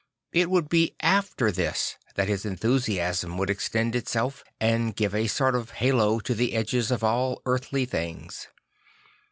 [0.33, 5.53] It would be alter this that his enthusiasm ,vould extend itself and give a sort
[5.53, 8.47] of halo to the edges of all earthly things.